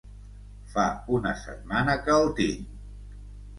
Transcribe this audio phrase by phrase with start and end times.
[0.71, 0.85] Fa
[1.17, 2.75] una setmana que el tinc.